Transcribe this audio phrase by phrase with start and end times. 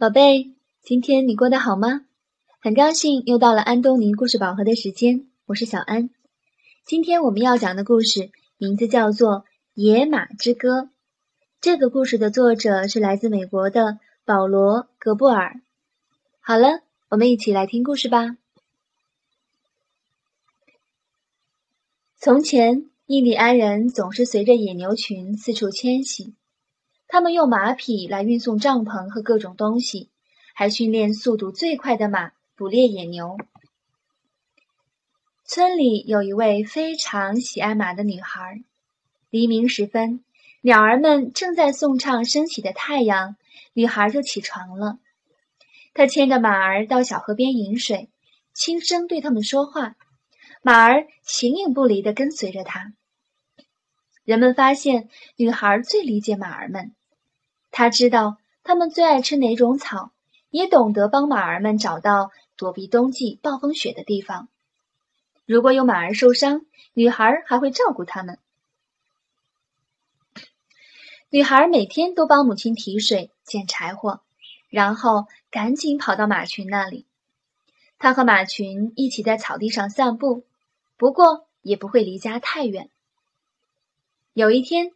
[0.00, 2.06] 宝贝，今天你过得好吗？
[2.60, 6.10] 很高兴又到了安东尼故事宝盒的时间，我是小安。
[6.86, 9.40] 今天我们要讲的故事名字叫做
[9.74, 10.82] 《野马之歌》。
[11.60, 15.60] 这个故事的作者是来自美国的保罗·格布尔。
[16.38, 18.36] 好了，我们一起来听故事吧。
[22.20, 26.34] 从前，印第安人总是随着野牛群四处迁徙。
[27.08, 30.10] 他们用马匹来运送帐篷和各种东西，
[30.54, 33.38] 还训练速度最快的马捕猎野牛。
[35.44, 38.62] 村里有一位非常喜爱马的女孩。
[39.30, 40.22] 黎明时分，
[40.60, 43.36] 鸟儿们正在颂唱升起的太阳，
[43.72, 44.98] 女孩就起床了。
[45.94, 48.10] 她牵着马儿到小河边饮水，
[48.52, 49.96] 轻声对它们说话，
[50.60, 52.92] 马儿形影不离地跟随着她。
[54.28, 56.94] 人们发现，女孩最理解马儿们。
[57.70, 60.12] 她知道它们最爱吃哪种草，
[60.50, 64.50] 也懂得帮马儿们找到躲避冬季暴风雪的地方。
[65.46, 68.38] 如果有马儿受伤，女孩还会照顾它们。
[71.30, 74.20] 女孩每天都帮母亲提水、捡柴火，
[74.68, 77.06] 然后赶紧跑到马群那里。
[77.98, 80.44] 她和马群一起在草地上散步，
[80.98, 82.90] 不过也不会离家太远。
[84.34, 84.92] 有一天，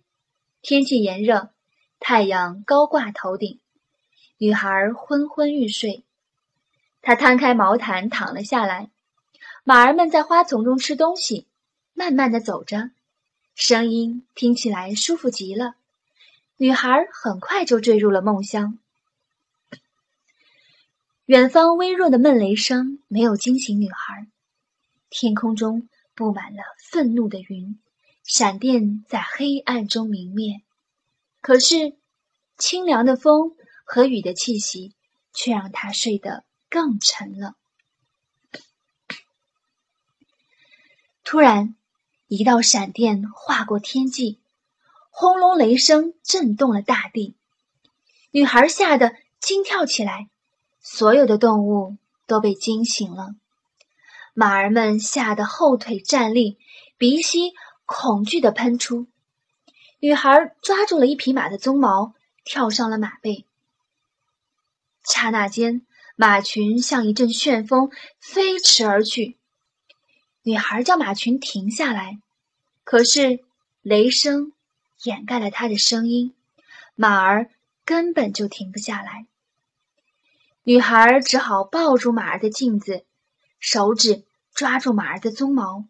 [0.61, 1.51] 天气炎热。
[1.99, 3.61] 太阳高挂头顶，
[4.37, 6.05] 女孩昏昏欲睡。
[7.01, 8.91] 她摊开毛毯躺了下来。
[9.65, 11.47] 马儿们在花丛中吃东西，
[11.93, 12.91] 慢慢的走着，
[13.55, 15.75] 声音听起来舒服极了。
[16.57, 18.79] 女孩很快就坠入了梦乡。
[21.27, 24.27] 远方微弱的闷雷声没有惊醒女孩。
[25.09, 27.79] 天空中布满了愤怒的云，
[28.25, 30.63] 闪电在黑暗中明灭。
[31.41, 31.97] 可是，
[32.57, 34.95] 清凉的风和雨的气息
[35.33, 37.55] 却让他睡得更沉了。
[41.25, 41.75] 突然，
[42.29, 44.39] 一道闪电划过天际，
[45.11, 47.35] 轰隆雷声震动了大地。
[48.31, 50.29] 女孩吓得惊跳起来，
[50.81, 51.97] 所有的动物
[52.27, 53.35] 都被惊醒了。
[54.35, 56.59] 马儿们吓得后腿站立，
[56.97, 57.53] 鼻息
[57.85, 59.07] 恐惧的喷出。
[60.01, 63.47] 女孩抓住了一匹马的鬃毛，跳上了马背。
[65.05, 69.37] 刹那间，马群像一阵旋风飞驰而去。
[70.43, 72.19] 女孩叫马群停下来，
[72.83, 73.45] 可是
[73.81, 74.53] 雷声
[75.05, 76.35] 掩盖了她的声音，
[76.97, 77.51] 马儿
[77.85, 79.27] 根本就停不下来。
[80.65, 83.05] 女孩只好抱住马儿的颈子，
[83.59, 85.85] 手指抓住马儿的鬃毛，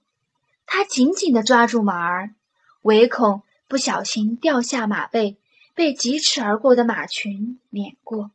[0.74, 2.34] 他紧紧地抓住马儿，
[2.80, 3.42] 唯恐。
[3.68, 5.36] 不小心掉下马背，
[5.74, 8.30] 被疾驰而过的马群碾过。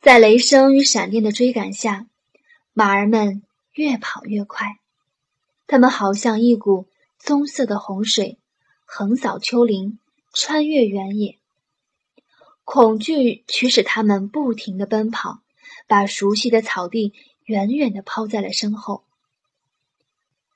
[0.00, 2.06] 在雷声与闪电的追赶下，
[2.72, 3.42] 马儿们
[3.74, 4.78] 越跑越快。
[5.66, 6.88] 它们好像一股
[7.18, 8.38] 棕色的洪水，
[8.86, 9.98] 横扫丘陵，
[10.32, 11.38] 穿越原野。
[12.64, 15.40] 恐惧驱使他们不停的奔跑，
[15.86, 17.12] 把熟悉的草地
[17.44, 19.04] 远远的抛在了身后。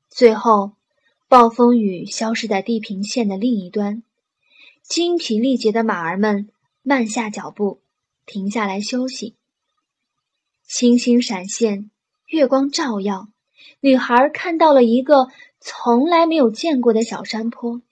[0.08, 0.72] 最后。
[1.30, 4.02] 暴风雨消失在地平线的另一端，
[4.80, 6.48] 精疲力竭的马儿们
[6.80, 7.82] 慢下脚步，
[8.24, 9.34] 停下来休息。
[10.62, 11.90] 星星闪现，
[12.28, 13.28] 月光照耀，
[13.80, 15.28] 女孩看到了一个
[15.60, 17.82] 从来没有见过的小山坡。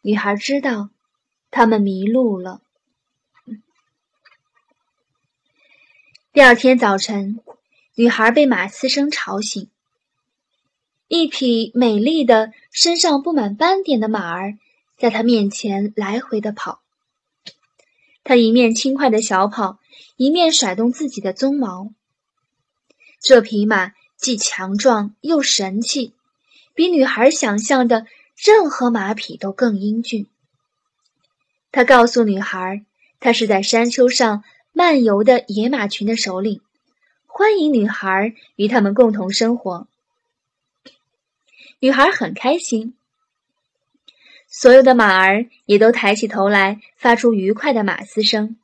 [0.00, 0.88] 女孩知道，
[1.50, 2.62] 他们迷路了。
[6.32, 7.42] 第二天早晨，
[7.98, 9.68] 女孩被马嘶声吵醒。
[11.08, 14.56] 一匹美丽的、身上布满斑点的马儿，
[14.96, 16.80] 在她面前来回的跑。
[18.22, 19.80] 她一面轻快的小跑，
[20.14, 21.90] 一面甩动自己的鬃毛。
[23.20, 26.12] 这匹马既强壮又神气，
[26.74, 28.06] 比女孩想象的
[28.36, 30.28] 任何马匹都更英俊。
[31.72, 32.84] 他告诉女孩，
[33.18, 36.60] 他是在山丘上漫游的野马群的首领，
[37.38, 39.86] 欢迎女孩与他们共同生活。
[41.78, 42.96] 女孩很开心，
[44.48, 48.56] 所有的马儿也都抬起头来，发出愉快的马嘶声。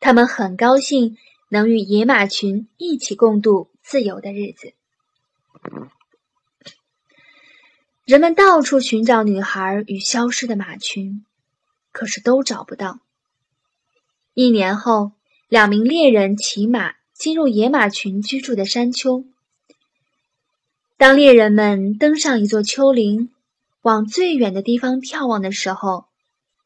[0.00, 1.16] 他们很高兴
[1.50, 4.74] 能与野马群一起共度自由的日子。
[8.04, 11.24] 人们到处寻找女孩与消失的马群，
[11.92, 12.98] 可是都找不到。
[14.34, 15.12] 一年后，
[15.46, 19.24] 两名猎人骑马进入野马群居住的山丘。
[20.96, 23.30] 当猎人们登上一座丘陵，
[23.80, 26.06] 往最远的地方眺望的时候，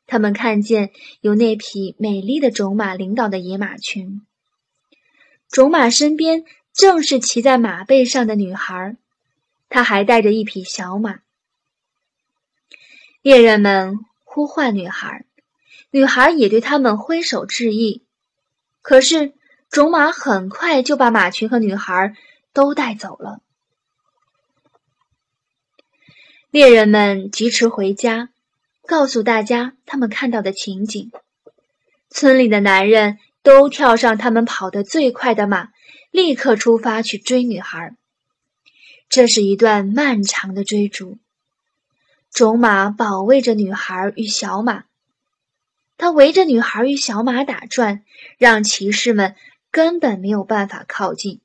[0.06, 4.23] 他们看见有那匹美丽的种马领导的野马群，
[5.50, 8.97] 种马身边正是骑在马背上的女孩，
[9.69, 11.19] 她还带着一匹小马。
[13.20, 15.26] 猎人们呼唤女孩，
[15.91, 18.00] 女孩也对他们挥手致意。
[18.81, 19.35] 可是
[19.70, 22.14] 种马很快就把马群和女孩
[22.52, 23.40] 都带走了。
[26.50, 28.30] 猎人们疾驰回家。
[28.88, 31.10] 告诉大家他们看到的情景。
[32.08, 35.70] 村里的男人都跳上他们跑得最快的马，
[36.12, 37.96] 立刻出发去追女孩。
[39.08, 41.19] 这是一段漫长的追逐。
[42.30, 44.84] 种马保卫着女孩与小马，
[45.98, 48.04] 他围着女孩与小马打转，
[48.38, 49.34] 让骑士们
[49.76, 51.43] 根本没有办法靠近。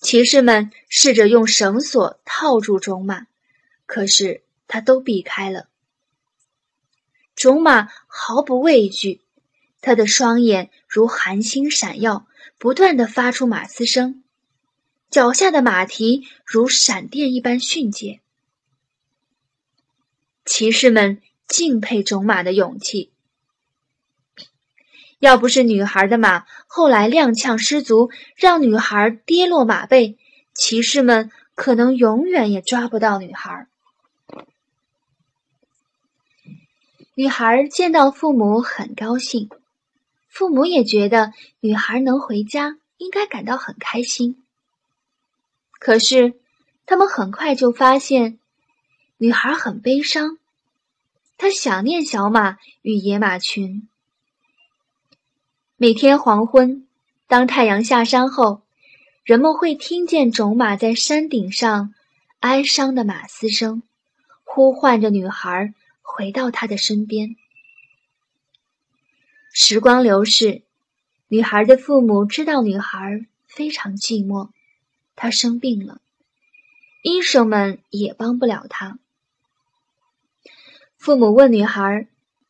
[0.00, 3.28] 骑士们试着用绳索套住种马，
[3.86, 4.42] 可是。
[4.66, 5.68] 他都避开了。
[7.36, 9.20] 种马毫不畏惧，
[9.82, 14.24] 他的双眼如寒星闪耀，不断的发出马嘶声，
[15.10, 18.20] 脚下的马蹄如闪电一般迅捷。
[20.46, 23.11] 骑士们敬佩种马的勇气。
[25.22, 30.18] 要不是女孩的马后来踉跄失足，让女孩跌落马背，
[30.52, 33.68] 骑士们可能永远也抓不到女孩。
[37.14, 39.48] 女孩见到父母很高兴，
[40.28, 44.42] 父母也觉得女孩能回家应该感到很开心。
[45.78, 46.34] 可是，
[46.84, 48.40] 他们很快就发现，
[49.18, 50.38] 女孩很悲伤，
[51.38, 53.86] 她想念小马与野马群。
[55.82, 56.86] 每天黄昏，
[57.26, 58.62] 当太阳下山后，
[59.24, 61.92] 人们会听见种马在山顶上
[62.38, 63.82] 哀伤的马嘶声，
[64.44, 65.74] 呼唤着女孩。
[66.00, 67.34] 回到他的身边。
[69.52, 70.62] 时光流逝，
[71.26, 74.50] 女孩的父母知道女孩非常寂寞，
[75.16, 76.00] 她生病了，
[77.02, 79.00] 医生们也帮不了她。
[80.96, 82.06] 父母问女孩：“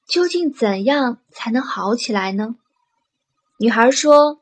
[0.06, 2.56] 究竟怎样才能好起来呢？”
[3.62, 4.40] 女孩说：“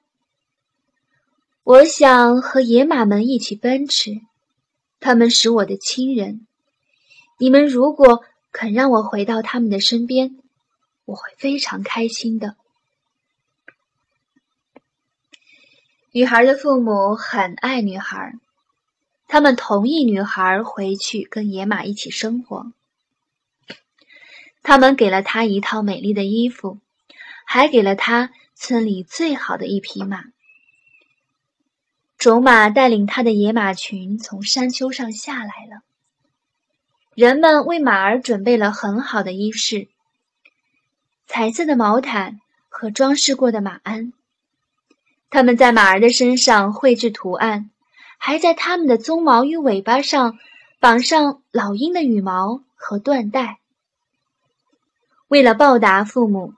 [1.62, 4.22] 我想和野马们一起奔驰，
[4.99, 6.46] 他们是我的亲人。
[7.37, 10.38] 你们如果……”肯让我回到他们的身边，
[11.05, 12.56] 我会非常开心的。
[16.11, 18.32] 女孩的父母很爱女孩，
[19.28, 22.72] 他们同意女孩回去跟野马一起生活。
[24.62, 26.78] 他们给了她一套美丽的衣服，
[27.44, 30.22] 还给了她村里最好的一匹马。
[32.18, 35.80] 种马带领他的野马群从山丘上下来了。
[37.14, 39.88] 人们为马儿准备了很好的衣饰，
[41.26, 44.12] 彩色的毛毯和装饰过的马鞍。
[45.30, 47.70] 他们在马儿的身上绘制图案，
[48.18, 50.38] 还在它们的鬃毛与尾巴上
[50.78, 53.58] 绑上老鹰的羽毛和缎带。
[55.28, 56.52] 为了报答父母，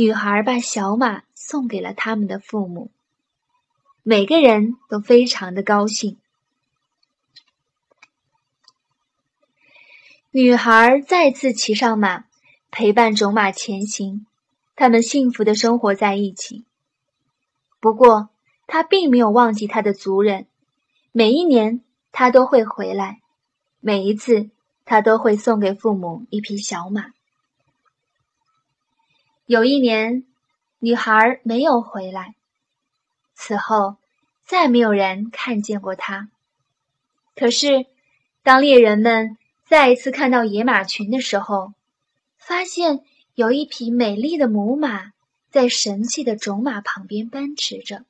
[0.00, 2.90] 女孩把小马送给了他们的父母。
[4.02, 6.16] 每个人都非常的高兴。
[10.30, 12.24] 女孩再次骑上马，
[12.70, 14.24] 陪伴种马前行。
[14.74, 16.64] 他们幸福的生活在一起。
[17.78, 18.30] 不过，
[18.66, 20.46] 她并没有忘记她的族人。
[21.12, 23.20] 每一年，她都会回来。
[23.80, 24.48] 每一次，
[24.86, 27.10] 她都会送给父母一匹小马。
[29.50, 30.22] 有一年，
[30.78, 32.36] 女孩没有回来。
[33.34, 33.96] 此后，
[34.44, 36.28] 再没有人看见过她。
[37.34, 37.86] 可是，
[38.44, 39.36] 当猎人们……
[39.66, 41.72] 再一次看到野马群的时候，
[42.38, 43.00] 发现
[43.34, 45.10] 有一匹美丽的母马
[45.50, 48.04] 在神气的种马旁边奔驰着。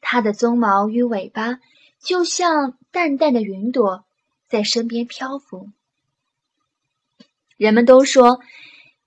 [0.00, 1.60] 它的鬃毛与尾巴
[2.00, 4.06] 就像淡淡的云朵，
[4.46, 5.68] 在身边漂浮。
[7.58, 8.40] 人们都说，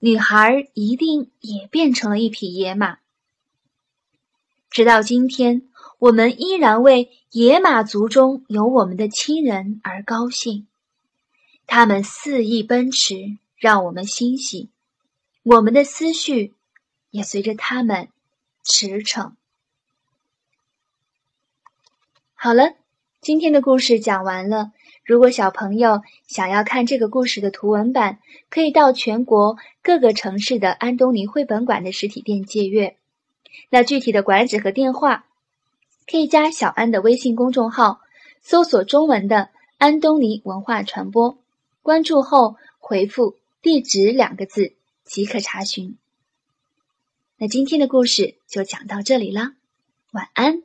[0.04, 2.98] 女孩一定也变成了一匹野马。
[4.68, 5.68] 直到今天，
[6.00, 10.66] 我们依然为野马族中有我们的亲人而高兴。
[11.68, 14.70] 他们肆意奔驰，让我们欣喜；
[15.44, 16.52] 我们的思绪
[17.10, 18.08] 也随着他们
[18.64, 19.34] 驰骋。
[22.34, 22.74] 好了，
[23.20, 24.72] 今天的故事讲完了。
[25.04, 32.96] 如果小朋友想要看这个故事的图文版，可以到全国各个城市的安东尼绘本馆的实体店借阅。
[33.68, 35.26] 那具体的馆址和电话，
[36.10, 38.00] 可以加小安的微信公众号，
[38.40, 41.38] 搜索中文的“安东尼文化传播”。
[41.82, 45.96] 关注后回复地址”两个字即可查询。
[47.36, 49.50] 那今天的故事就讲到这里了，
[50.12, 50.62] 晚安。